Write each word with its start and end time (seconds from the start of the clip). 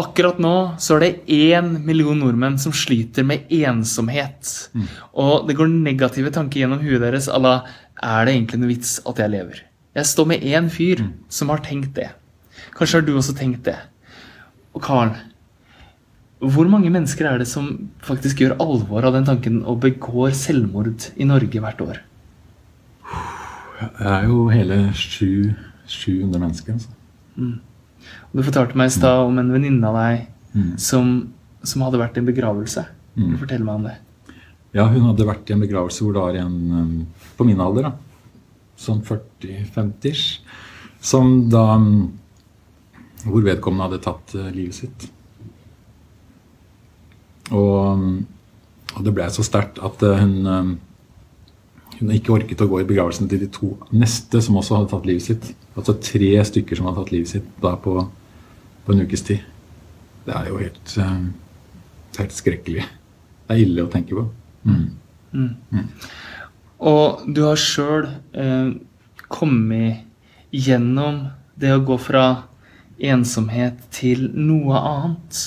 Akkurat 0.00 0.38
nå 0.40 0.54
så 0.80 0.96
er 0.96 1.02
det 1.04 1.10
én 1.28 1.74
million 1.84 2.16
nordmenn 2.16 2.56
som 2.60 2.72
sliter 2.72 3.26
med 3.28 3.50
ensomhet. 3.52 4.70
Og 5.12 5.48
det 5.48 5.56
går 5.58 5.68
negative 5.68 6.32
tanker 6.32 6.62
gjennom 6.62 6.80
huet 6.80 7.02
deres 7.02 7.28
à 7.28 7.40
la 7.40 7.62
Er 8.02 8.24
det 8.24 8.34
egentlig 8.34 8.58
noe 8.58 8.72
vits 8.72 9.00
at 9.06 9.18
jeg 9.20 9.30
lever? 9.30 9.58
Jeg 9.94 10.08
står 10.08 10.26
med 10.26 10.40
én 10.42 10.70
fyr 10.72 11.04
som 11.28 11.50
har 11.52 11.60
tenkt 11.62 11.92
det. 11.94 12.08
Kanskje 12.74 12.98
har 12.98 13.06
du 13.06 13.12
også 13.14 13.34
tenkt 13.36 13.64
det. 13.68 13.76
Og 14.74 14.82
Carl, 14.82 15.12
hvor 16.40 16.66
mange 16.66 16.90
mennesker 16.90 17.28
er 17.28 17.38
det 17.38 17.46
som 17.46 17.90
faktisk 18.02 18.40
gjør 18.40 18.56
alvor 18.58 19.04
av 19.04 19.12
den 19.14 19.28
tanken 19.28 19.60
og 19.68 19.82
begår 19.84 20.32
selvmord 20.34 21.12
i 21.14 21.28
Norge 21.28 21.60
hvert 21.60 21.84
år? 21.84 22.00
Det 23.82 24.08
er 24.08 24.24
jo 24.26 24.48
hele 24.48 24.80
sju, 24.96 25.52
700 25.86 26.40
mennesker. 26.40 26.72
Altså. 26.72 26.88
Og 28.30 28.40
Du 28.40 28.46
fortalte 28.46 28.78
meg 28.78 28.90
i 28.90 28.94
stad 28.98 29.26
om 29.26 29.38
en 29.40 29.52
venninne 29.52 29.88
av 29.88 29.98
deg 30.00 30.28
Mm. 30.52 30.72
som, 30.76 31.12
som 31.64 31.84
hadde 31.86 31.96
vært 31.96 32.18
i 32.18 32.20
en 32.20 32.28
begravelse. 32.28 32.84
Du 33.16 33.36
Fortell 33.40 33.62
meg 33.64 33.78
om 33.78 33.86
det. 33.88 33.94
Ja, 34.76 34.86
hun 34.88 35.06
hadde 35.06 35.24
vært 35.28 35.48
i 35.48 35.54
en 35.54 35.62
begravelse 35.64 36.04
hvor 36.04 36.12
det 36.16 36.24
var 36.24 36.36
en 36.42 36.58
um, 36.72 36.90
på 37.36 37.46
min 37.48 37.60
alder, 37.60 37.90
da, 37.90 37.92
sånn 38.80 39.02
40-50-ish, 39.04 40.42
som 41.00 41.48
da 41.52 41.74
um, 41.76 42.12
Hvor 43.22 43.44
vedkommende 43.46 43.86
hadde 43.86 44.02
tatt 44.02 44.32
uh, 44.34 44.48
livet 44.50 44.74
sitt. 44.74 45.04
Og, 47.52 47.76
um, 47.94 48.26
og 48.96 49.04
det 49.06 49.12
ble 49.14 49.28
så 49.30 49.44
sterkt 49.46 49.78
at 49.78 50.02
uh, 50.02 50.24
hun 52.02 52.10
har 52.10 52.18
ikke 52.18 52.34
orket 52.34 52.62
å 52.64 52.66
gå 52.66 52.80
i 52.82 52.86
begravelsen 52.88 53.28
til 53.30 53.44
de 53.44 53.48
to 53.54 53.68
neste 53.94 54.40
som 54.42 54.56
også 54.58 54.74
hadde 54.74 54.90
tatt 54.90 55.04
livet 55.06 55.22
sitt. 55.22 55.44
Altså 55.78 55.94
tre 56.02 56.32
stykker 56.48 56.78
som 56.78 56.88
hadde 56.88 56.98
tatt 56.98 57.12
livet 57.14 57.30
sitt 57.30 57.52
da 57.62 57.76
på, 57.78 57.94
på 58.82 58.94
en 58.94 59.04
ukes 59.06 59.22
tid. 59.28 59.44
Det 60.26 60.34
er 60.34 60.48
jo 60.50 60.58
helt, 60.58 60.94
um, 60.98 61.28
helt 62.18 62.34
skrekkelig. 62.34 62.88
Det 63.46 63.54
er 63.54 63.62
ille 63.62 63.84
å 63.86 63.92
tenke 63.92 64.18
på. 64.18 64.26
Mm. 64.66 65.86
Og 66.90 67.22
du 67.30 67.44
har 67.46 67.62
sjøl 67.62 68.08
eh, 68.34 68.74
kommet 69.30 70.02
gjennom 70.50 71.28
det 71.54 71.70
å 71.76 71.84
gå 71.86 72.00
fra 72.02 72.26
ensomhet 72.98 73.78
til 73.94 74.26
noe 74.34 74.82
annet. 74.90 75.44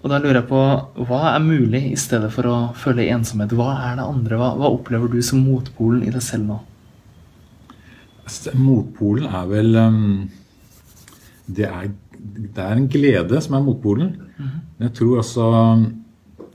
Og 0.00 0.08
da 0.08 0.16
lurer 0.16 0.38
jeg 0.38 0.48
på, 0.48 0.60
hva 1.08 1.20
er 1.34 1.42
mulig 1.44 1.82
i 1.90 1.98
stedet 2.00 2.30
for 2.32 2.48
å 2.48 2.56
føle 2.78 3.04
ensomhet? 3.12 3.52
Hva 3.56 3.74
er 3.90 3.98
det 3.98 4.06
andre? 4.08 4.38
Hva, 4.40 4.54
hva 4.56 4.70
opplever 4.72 5.12
du 5.12 5.20
som 5.24 5.42
motpolen 5.44 6.06
i 6.06 6.12
deg 6.14 6.24
selv 6.24 6.46
nå? 6.48 6.58
Altså, 8.24 8.54
Motpolen 8.56 9.28
er 9.28 9.50
vel 9.50 9.76
um, 9.76 10.00
det, 11.50 11.68
er, 11.68 11.90
det 12.16 12.64
er 12.64 12.78
en 12.78 12.88
glede 12.88 13.42
som 13.44 13.58
er 13.58 13.66
motpolen. 13.66 14.14
Men 14.38 14.88
jeg 14.88 14.96
tror 15.02 15.20
også 15.20 15.50
um, 15.52 15.84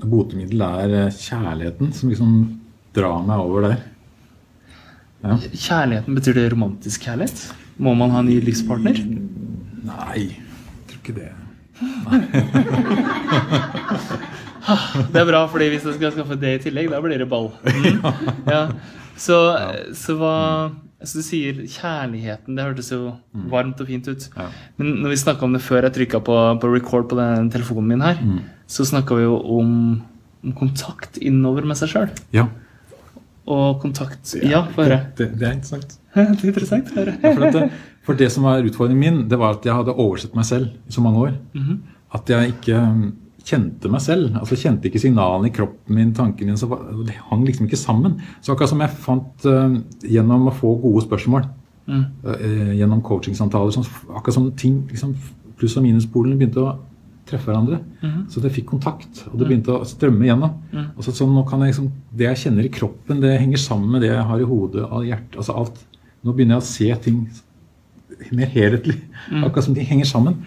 botemiddelet 0.01 0.85
er 0.85 0.97
eh, 1.03 1.19
kjærligheten 1.21 1.93
som 1.95 2.09
liksom 2.11 2.33
drar 2.95 3.21
meg 3.27 3.45
over 3.45 3.69
der. 3.69 3.77
Ja. 5.25 5.37
Kjærligheten, 5.37 6.17
betyr 6.17 6.37
det 6.37 6.49
romantisk 6.53 7.05
kjærlighet? 7.05 7.47
Må 7.77 7.93
man 7.97 8.13
ha 8.13 8.21
en 8.23 8.29
ny 8.29 8.39
livspartner? 8.41 9.05
Nei, 9.85 10.29
jeg 10.31 10.89
tror 10.89 11.01
ikke 11.03 11.19
det. 11.21 11.31
Det 14.65 15.19
er 15.21 15.27
bra, 15.29 15.43
fordi 15.51 15.67
hvis 15.73 15.83
jeg 15.85 15.97
skal 15.99 16.13
skaffe 16.15 16.37
det 16.41 16.53
i 16.55 16.61
tillegg, 16.63 16.89
da 16.93 17.01
blir 17.03 17.19
det 17.21 17.27
ball. 17.29 17.51
Mm. 17.67 17.99
Ja. 18.49 18.63
Så, 19.15 19.37
så 19.95 20.15
hva 20.19 20.33
Så 21.05 21.19
du 21.21 21.23
sier 21.27 21.59
kjærligheten, 21.69 22.55
det 22.57 22.63
hørtes 22.65 22.89
jo 22.91 23.11
varmt 23.51 23.79
og 23.83 23.87
fint 23.91 24.07
ut. 24.09 24.25
Men 24.79 24.95
når 25.03 25.13
vi 25.13 25.19
snakka 25.21 25.45
om 25.45 25.53
det 25.53 25.61
før 25.61 25.85
jeg 25.85 25.93
trykka 25.99 26.19
på, 26.25 26.35
på 26.63 26.71
record 26.73 27.05
på 27.11 27.19
den 27.19 27.51
telefonen 27.53 27.91
min 27.93 28.01
her, 28.03 28.17
så 28.67 28.85
snakka 28.89 29.15
vi 29.19 29.27
jo 29.27 29.35
om, 29.59 29.69
om 30.43 30.55
kontakt 30.57 31.19
innover 31.21 31.67
med 31.69 31.77
seg 31.77 31.91
sjøl. 31.93 32.09
Ja, 32.33 32.47
Og 33.45 33.77
kontakt 33.83 34.33
Ja, 34.41 34.63
få 34.73 34.81
høre. 34.87 35.03
det, 35.19 35.27
det 35.37 35.45
er 35.45 35.53
interessant. 35.59 35.99
Det 36.15 36.23
er 36.23 36.47
interessant 36.49 36.89
å 36.89 36.95
høre. 37.03 37.13
Ja, 37.21 37.31
for, 37.35 37.51
det, 37.53 37.63
for 38.07 38.17
det 38.17 38.31
som 38.33 38.45
var 38.47 38.63
utfordringen 38.65 39.01
min, 39.03 39.17
det 39.29 39.37
var 39.37 39.57
at 39.59 39.65
jeg 39.67 39.75
hadde 39.75 39.93
oversett 39.99 40.33
meg 40.37 40.45
selv 40.47 40.71
i 40.87 40.93
så 40.95 41.01
mange 41.03 41.19
år. 41.27 41.33
At 42.15 42.31
jeg 42.31 42.55
ikke 42.55 42.79
um, 42.79 43.05
kjente 43.45 43.91
meg 43.91 44.01
selv. 44.01 44.31
altså 44.39 44.57
Kjente 44.57 44.89
ikke 44.89 45.01
signalene 45.03 45.51
i 45.51 45.53
kroppen 45.55 45.97
min, 45.97 46.13
tanken 46.17 46.49
min. 46.49 46.57
så 46.57 46.69
Det 47.05 47.17
hang 47.29 47.45
liksom 47.45 47.67
ikke 47.67 47.79
sammen. 47.81 48.17
Så 48.41 48.53
akkurat 48.55 48.71
som 48.71 48.81
jeg 48.83 48.95
fant 49.05 49.47
uh, 49.49 49.77
gjennom 50.01 50.49
å 50.49 50.55
få 50.55 50.75
gode 50.83 51.05
spørsmål, 51.05 51.47
uh, 51.91 52.73
gjennom 52.79 53.03
coachingsamtaler, 53.05 53.75
sånn, 53.75 53.87
akkurat 54.15 54.39
som 54.39 54.51
ting 54.57 54.83
liksom, 54.91 55.15
Pluss- 55.55 55.77
og 55.79 55.85
minuspolene 55.85 56.35
begynte 56.35 56.59
å 56.59 56.73
treffe 57.25 57.47
hverandre. 57.47 57.77
Så 58.29 58.41
det 58.43 58.49
fikk 58.51 58.65
kontakt, 58.73 59.21
og 59.31 59.37
det 59.39 59.45
begynte 59.47 59.71
å 59.71 59.85
strømme 59.87 60.27
gjennom. 60.27 60.57
Og 60.97 61.05
så, 61.05 61.13
så 61.15 61.25
nå 61.29 61.45
kan 61.47 61.63
jeg 61.63 61.71
liksom, 61.71 61.87
Det 62.11 62.25
jeg 62.27 62.41
kjenner 62.41 62.67
i 62.67 62.71
kroppen, 62.75 63.21
det 63.23 63.37
henger 63.39 63.61
sammen 63.63 63.93
med 63.95 64.03
det 64.03 64.09
jeg 64.11 64.25
har 64.29 64.43
i 64.43 64.49
hodet 64.49 64.83
og 64.83 65.05
hjertet. 65.07 65.37
altså 65.39 65.55
alt. 65.61 65.79
Nå 66.25 66.33
begynner 66.35 66.57
jeg 66.57 66.65
å 66.65 66.67
se 66.67 66.89
ting 67.05 67.21
mer 68.35 68.51
helhetlig. 68.51 68.97
Akkurat 69.45 69.65
som 69.69 69.73
de 69.77 69.87
henger 69.87 70.05
sammen. 70.11 70.37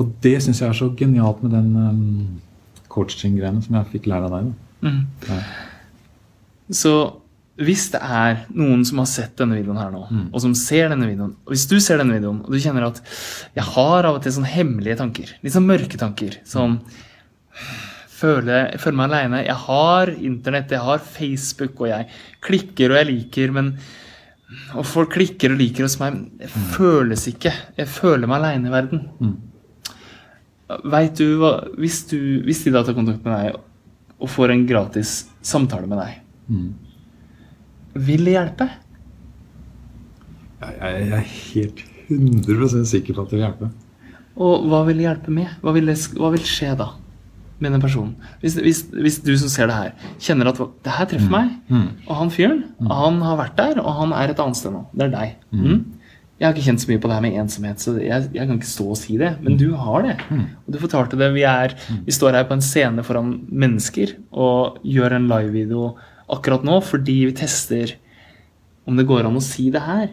Og 0.00 0.12
det 0.24 0.36
syns 0.42 0.62
jeg 0.62 0.70
er 0.72 0.78
så 0.78 0.88
genialt 0.96 1.42
med 1.44 1.52
den 1.52 1.70
um, 1.76 2.40
coaching-greiene 2.92 3.60
som 3.64 3.76
jeg 3.76 3.90
fikk 3.92 4.06
lære 4.10 4.28
av 4.30 4.36
deg. 4.38 4.52
Da. 4.80 4.92
Ja. 5.28 5.40
Så 6.80 6.92
hvis 7.60 7.90
det 7.92 8.00
er 8.00 8.38
noen 8.56 8.86
som 8.88 9.02
har 9.02 9.08
sett 9.10 9.34
denne 9.36 9.58
videoen 9.58 9.76
her 9.82 9.90
nå, 9.92 10.06
Mm. 10.08 10.26
og 10.32 10.40
som 10.40 10.54
ser 10.56 10.88
denne 10.88 11.04
videoen, 11.10 11.34
og 11.44 11.52
hvis 11.52 11.66
du 11.68 11.76
ser 11.82 11.98
denne 12.00 12.14
videoen, 12.16 12.38
og 12.46 12.54
du 12.54 12.58
kjenner 12.62 12.86
at 12.86 13.02
jeg 13.58 13.66
har 13.74 14.08
av 14.08 14.16
og 14.16 14.22
til 14.24 14.32
sånne 14.38 14.48
hemmelige 14.54 14.96
tanker, 15.02 15.34
litt 15.44 15.52
sånn 15.52 15.68
mørke 15.68 15.98
tanker, 16.00 16.38
som 16.48 16.78
føler, 18.20 18.72
føler 18.80 18.96
meg 19.02 19.10
aleine. 19.10 19.42
Jeg 19.44 19.58
har 19.66 20.12
internett, 20.16 20.72
jeg 20.72 20.80
har 20.86 20.98
Facebook, 21.04 21.80
og 21.84 21.90
jeg 21.92 22.08
klikker 22.46 22.94
og 22.94 23.00
jeg 23.02 23.10
liker, 23.12 23.52
men 23.52 23.74
Og 24.74 24.82
folk 24.82 25.12
klikker 25.14 25.52
og 25.52 25.60
liker 25.60 25.84
hos 25.86 25.94
meg, 26.00 26.12
men 26.16 26.30
det 26.40 26.48
føles 26.74 27.22
ikke. 27.30 27.52
Jeg 27.78 27.86
føler 27.86 28.26
meg 28.26 28.40
aleine 28.40 28.66
i 28.66 28.72
verden. 28.72 29.04
Veit 30.90 31.18
du 31.18 31.36
hva 31.40 31.52
hvis, 31.80 32.04
du 32.10 32.16
hvis 32.46 32.62
de 32.64 32.72
da 32.74 32.84
tar 32.86 32.94
kontakt 32.98 33.24
med 33.26 33.34
deg 33.34 33.58
og 34.20 34.28
får 34.28 34.52
en 34.52 34.66
gratis 34.68 35.14
samtale 35.42 35.88
med 35.88 35.98
deg, 36.02 36.18
vil 37.94 38.24
det 38.28 38.34
hjelpe? 38.36 38.66
Jeg, 40.60 40.74
jeg, 40.76 41.06
jeg 41.08 41.18
er 41.18 41.30
helt 41.54 41.84
100% 42.10 42.90
sikker 42.90 43.16
på 43.16 43.22
at 43.24 43.30
det 43.30 43.38
vil 43.38 43.46
hjelpe. 43.46 43.70
Og 44.40 44.66
hva 44.70 44.82
vil 44.88 45.00
det 45.00 45.06
hjelpe 45.08 45.32
med? 45.34 45.48
Hva 45.64 45.72
vil, 45.76 45.88
det, 45.88 45.96
hva 46.20 46.30
vil 46.34 46.44
skje 46.46 46.74
da 46.78 46.90
med 47.60 47.74
den 47.74 47.82
personen? 47.82 48.12
Hvis, 48.40 48.54
hvis, 48.60 48.82
hvis 48.92 49.18
du 49.24 49.32
som 49.40 49.50
ser 49.52 49.68
det 49.70 49.76
her, 49.78 50.10
kjenner 50.22 50.48
at 50.52 50.60
det 50.60 50.94
her 50.96 51.08
treffer 51.10 51.32
meg, 51.32 51.50
og 52.06 52.14
han 52.20 52.30
fyren, 52.32 52.62
han 52.88 53.18
har 53.24 53.40
vært 53.40 53.56
der, 53.58 53.80
og 53.82 53.90
han 53.98 54.14
er 54.16 54.32
et 54.32 54.40
annet 54.40 54.56
sted 54.60 54.72
nå. 54.76 54.84
Det 54.92 55.08
er 55.08 55.12
deg. 55.16 55.34
Mm. 55.52 55.80
Jeg 56.40 56.48
har 56.48 56.54
ikke 56.56 56.70
kjent 56.70 56.80
så 56.80 56.88
mye 56.88 57.00
på 57.02 57.08
det 57.10 57.16
her 57.18 57.24
med 57.26 57.34
ensomhet, 57.36 57.82
så 57.84 57.92
jeg, 58.00 58.30
jeg 58.32 58.48
kan 58.48 58.56
ikke 58.56 58.68
stå 58.70 58.84
og 58.94 58.96
si 58.96 59.18
det. 59.20 59.34
Men 59.44 59.58
du 59.60 59.74
har 59.76 60.06
det. 60.06 60.14
Og 60.64 60.72
du 60.72 60.78
fortalte 60.80 61.18
det. 61.20 61.26
Vi, 61.34 61.42
er, 61.44 61.74
vi 62.06 62.14
står 62.16 62.38
her 62.38 62.46
på 62.48 62.56
en 62.56 62.64
scene 62.64 63.04
foran 63.04 63.34
mennesker 63.52 64.14
og 64.32 64.78
gjør 64.88 65.18
en 65.18 65.28
livevideo 65.28 65.90
akkurat 66.32 66.64
nå 66.64 66.78
fordi 66.86 67.18
vi 67.28 67.36
tester 67.36 67.92
om 68.88 68.96
det 68.96 69.04
går 69.10 69.28
an 69.28 69.36
å 69.36 69.44
si 69.44 69.68
det 69.74 69.82
her. 69.84 70.08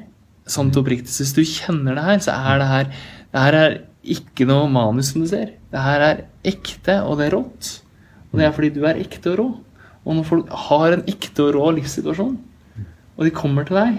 Til 0.47 0.81
oppriktig. 0.81 1.11
Hvis 1.11 1.35
du 1.35 1.41
kjenner 1.47 1.95
det 1.95 2.03
her, 2.03 2.19
så 2.23 2.35
er 2.35 2.59
det 2.61 2.67
her 2.71 2.91
Det 3.31 3.41
her 3.43 3.55
er 3.59 3.73
ikke 4.07 4.45
noe 4.47 4.67
manus, 4.71 5.11
som 5.11 5.23
du 5.23 5.27
ser. 5.27 5.55
Det 5.71 5.79
her 5.83 6.03
er 6.03 6.21
ekte, 6.47 7.01
og 7.03 7.19
det 7.19 7.27
er 7.27 7.35
rått. 7.35 7.71
Og 8.31 8.39
det 8.39 8.47
er 8.47 8.53
fordi 8.55 8.69
du 8.75 8.85
er 8.87 8.99
ekte 9.01 9.33
og 9.33 9.39
rå. 9.39 9.47
Og 10.07 10.15
når 10.15 10.27
folk 10.27 10.53
har 10.67 10.95
en 10.95 11.03
ekte 11.11 11.43
og 11.43 11.57
rå 11.57 11.71
livssituasjon, 11.79 12.37
og 13.17 13.25
de 13.25 13.33
kommer 13.35 13.67
til 13.67 13.79
deg, 13.79 13.97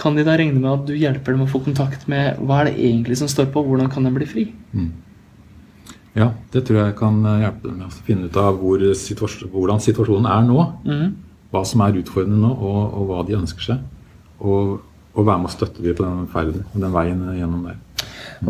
kan 0.00 0.16
de 0.16 0.24
da 0.26 0.34
regne 0.38 0.58
med 0.58 0.70
at 0.72 0.86
du 0.88 0.94
hjelper 0.98 1.34
dem 1.34 1.44
å 1.44 1.50
få 1.50 1.60
kontakt 1.64 2.08
med 2.10 2.40
hva 2.42 2.60
er 2.60 2.70
det 2.70 2.78
egentlig 2.88 3.18
som 3.20 3.30
står 3.30 3.50
på, 3.54 3.62
hvordan 3.62 3.90
kan 3.92 4.06
de 4.06 4.12
bli 4.14 4.26
fri? 4.28 4.46
Ja, 6.14 6.30
det 6.54 6.64
tror 6.66 6.80
jeg 6.80 6.96
kan 6.98 7.20
eh, 7.26 7.44
hjelpe 7.44 7.68
dem 7.68 7.78
med 7.82 7.90
å 7.90 8.04
finne 8.06 8.30
ut 8.30 8.38
av 8.38 8.58
hvor 8.60 8.82
situasjon, 8.98 9.50
hvordan 9.54 9.82
situasjonen 9.82 10.30
er 10.30 10.44
nå. 10.46 10.66
Hva 11.54 11.62
som 11.66 11.82
er 11.84 12.00
utfordrende 12.00 12.40
nå, 12.42 12.50
og, 12.50 12.80
og 12.98 13.10
hva 13.10 13.24
de 13.26 13.38
ønsker 13.38 13.66
seg. 13.68 13.82
Og, 14.42 14.78
og 15.14 15.26
være 15.26 15.42
med 15.42 15.50
å 15.50 15.54
støtte 15.54 15.82
dem 15.82 15.94
på 15.98 16.06
den 16.06 16.30
ferden, 16.32 16.64
den 16.74 16.94
veien 16.94 17.26
gjennom 17.38 17.68
der. 17.68 17.78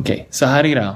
Ok, 0.00 0.14
så 0.32 0.48
her 0.52 0.64
er 0.64 0.72
greia. 0.72 0.94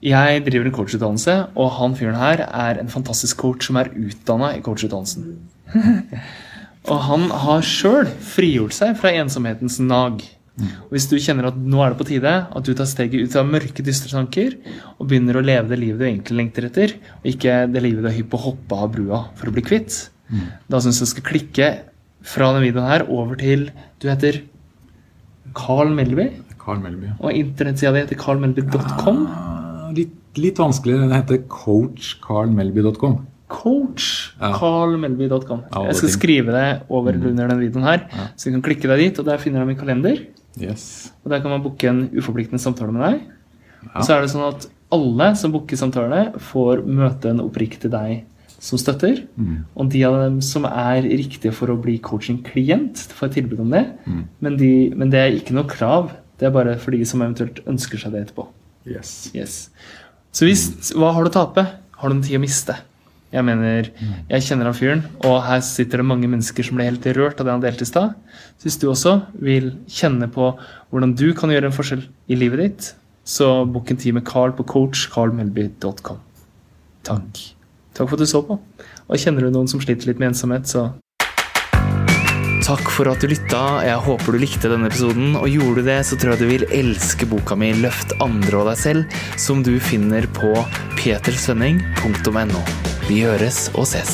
Jeg 0.00 0.44
driver 0.46 0.70
en 0.70 0.74
coachutdannelse, 0.74 1.34
og 1.60 1.74
han 1.76 1.96
fyren 1.98 2.16
her 2.16 2.46
er 2.46 2.78
en 2.80 2.88
fantastisk 2.88 3.42
coach 3.42 3.66
som 3.66 3.76
er 3.76 3.90
utdanna 3.92 4.54
i 4.56 4.62
coachutdannelsen. 4.64 5.34
Og 6.88 7.00
han 7.10 7.26
har 7.44 7.60
sjøl 7.66 8.06
frigjort 8.24 8.72
seg 8.72 8.94
fra 8.96 9.12
ensomhetens 9.20 9.78
nag. 9.84 10.22
Og 10.60 10.92
Hvis 10.92 11.06
du 11.08 11.16
kjenner 11.20 11.46
at 11.48 11.56
nå 11.56 11.80
er 11.84 11.92
det 11.92 11.98
på 12.00 12.06
tide 12.08 12.32
at 12.48 12.64
du 12.66 12.72
tar 12.76 12.88
steget 12.88 13.28
ut 13.28 13.36
av 13.40 13.46
mørke, 13.48 13.84
dystre 13.84 14.10
tanker 14.12 14.56
og 14.98 15.06
begynner 15.08 15.38
å 15.40 15.44
leve 15.44 15.68
det 15.70 15.78
livet 15.80 16.00
du 16.00 16.06
egentlig 16.08 16.36
lengter 16.36 16.66
etter, 16.68 16.94
og 17.20 17.28
ikke 17.32 17.54
det 17.72 17.82
livet 17.84 18.04
du 18.04 18.08
er 18.10 18.16
hypp 18.18 18.30
på 18.32 18.40
å 18.40 18.44
hoppe 18.50 18.80
av 18.84 18.90
brua 18.92 19.20
for 19.38 19.48
å 19.48 19.54
bli 19.56 19.64
kvitt, 19.64 20.10
da 20.70 20.80
syns 20.80 21.00
jeg 21.00 21.08
du 21.08 21.12
skal 21.14 21.26
klikke 21.30 21.68
fra 22.22 22.50
denne 22.52 22.66
videoen 22.66 22.90
her 22.90 23.06
over 23.08 23.38
til 23.40 23.70
Du 24.00 24.08
heter 24.10 24.42
Carl 25.56 25.90
Melby, 25.96 26.28
Carl 26.60 26.78
Melby. 26.84 27.14
og 27.18 27.32
internettsida 27.32 27.92
di 27.96 28.04
heter 28.04 28.20
carlmelby.com. 28.20 29.24
Ja, 29.26 29.90
Litt, 29.96 30.12
litt 30.38 30.60
vanskeligere. 30.60 31.08
Det 31.10 31.16
heter 31.24 31.40
coachcarlmelby.com. 31.50 33.16
Coach 33.50 34.06
Ja. 34.40 34.52
carlmelby.com. 34.56 35.64
Ja, 35.74 35.82
Jeg 35.90 35.96
skal 35.98 36.08
ting. 36.08 36.16
skrive 36.18 36.52
det 36.54 36.82
over 36.88 37.12
under 37.18 37.48
denne 37.48 37.58
videoen 37.60 37.84
her, 37.84 38.06
så 38.36 38.44
du 38.50 38.54
kan 38.56 38.62
klikke 38.70 38.88
deg 38.88 38.98
dit, 39.04 39.18
og 39.18 39.26
der 39.26 39.38
finner 39.42 39.60
du 39.60 39.66
min 39.66 39.76
kalender. 39.80 40.22
Yes. 40.60 41.10
Og 41.24 41.30
der 41.34 41.40
kan 41.42 41.50
man 41.50 41.62
booke 41.62 41.84
en 41.88 42.08
uforpliktende 42.14 42.60
samtale 42.62 42.92
med 42.94 43.02
deg. 43.06 43.20
Og 43.94 44.02
så 44.06 44.16
er 44.16 44.22
det 44.22 44.30
sånn 44.32 44.48
at 44.48 44.66
alle 44.92 45.34
som 45.38 45.52
booker 45.54 45.76
samtale, 45.78 46.32
får 46.38 46.84
møte 46.86 47.30
en 47.30 47.40
oppriktig 47.44 47.90
deg 47.90 48.24
som 48.60 48.76
støtter. 48.78 49.22
Og 49.76 49.88
de 49.90 50.02
av 50.04 50.16
dem 50.24 50.40
som 50.44 50.64
er 50.68 51.02
riktige 51.02 51.52
for 51.56 51.68
å 51.72 51.78
bli 51.80 51.98
coaching-klient, 51.98 53.06
får 53.16 53.30
et 53.30 53.36
tilbud 53.40 53.60
om 53.60 53.70
det. 53.70 53.86
Men, 54.40 54.56
de, 54.60 54.90
men 54.94 55.10
det 55.10 55.18
er 55.22 55.38
ikke 55.38 55.54
noe 55.56 55.64
krav. 55.70 56.10
Det 56.38 56.46
er 56.48 56.50
bare 56.54 56.76
for 56.78 56.90
de 56.92 57.04
som 57.04 57.20
eventuelt 57.22 57.62
ønsker 57.66 57.98
seg 57.98 58.12
det 58.12 58.26
etterpå. 58.28 58.46
yes. 58.86 59.30
Yes. 59.34 59.70
Så 60.32 60.44
hvis, 60.46 60.92
hva 60.94 61.12
har 61.12 61.24
du 61.24 61.30
å 61.30 61.32
tape? 61.32 61.64
Har 62.00 62.08
du 62.08 62.14
noe 62.16 62.22
tid 62.24 62.38
å 62.38 62.40
miste? 62.42 62.76
Jeg 63.30 63.46
mener, 63.46 63.90
jeg 64.26 64.42
kjenner 64.42 64.66
han 64.66 64.74
fyren, 64.74 65.02
og 65.22 65.36
her 65.46 65.60
sitter 65.62 66.02
det 66.02 66.08
mange 66.10 66.26
mennesker 66.30 66.66
som 66.66 66.78
ble 66.78 66.88
helt 66.88 67.04
rørt 67.14 67.38
av 67.38 67.46
det 67.46 67.54
han 67.54 67.62
delte 67.62 67.86
i 67.86 67.90
stad. 67.90 68.16
Hvis 68.62 68.78
du 68.82 68.88
også 68.90 69.20
vil 69.38 69.70
kjenne 69.86 70.26
på 70.34 70.50
hvordan 70.90 71.14
du 71.14 71.28
kan 71.38 71.52
gjøre 71.54 71.70
en 71.70 71.76
forskjell 71.76 72.02
i 72.26 72.38
livet 72.40 72.64
ditt, 72.64 72.88
så 73.22 73.62
book 73.70 73.92
en 73.92 74.00
tid 74.00 74.16
med 74.16 74.26
Carl 74.26 74.56
på 74.58 74.66
coachcarlmelby.com. 74.72 76.18
Takk. 77.06 77.44
Takk 77.94 78.08
for 78.08 78.18
at 78.18 78.24
du 78.24 78.30
så 78.32 78.42
på. 78.46 78.58
Og 79.06 79.22
kjenner 79.22 79.46
du 79.46 79.54
noen 79.54 79.70
som 79.70 79.82
sliter 79.82 80.10
litt 80.10 80.18
med 80.18 80.32
ensomhet, 80.32 80.66
så 80.66 80.90
Takk 82.60 82.90
for 82.92 83.08
at 83.10 83.22
du 83.22 83.30
lytta. 83.30 83.80
Jeg 83.82 84.02
håper 84.04 84.36
du 84.36 84.38
likte 84.42 84.70
denne 84.70 84.90
episoden. 84.90 85.32
Og 85.40 85.48
gjorde 85.50 85.80
du 85.80 85.88
det, 85.88 85.98
så 86.06 86.18
tror 86.20 86.36
jeg 86.36 86.42
du 86.42 86.50
vil 86.52 86.68
elske 86.70 87.26
boka 87.26 87.56
mi 87.58 87.72
'Løft 87.72 88.14
andre 88.20 88.60
og 88.60 88.70
deg 88.70 88.78
selv', 88.84 89.18
som 89.40 89.64
du 89.66 89.74
finner 89.80 90.28
på 90.36 90.52
petersvenning.no. 91.00 92.89
Vi 93.10 93.24
høres 93.26 93.64
og 93.74 93.88
ses. 93.90 94.10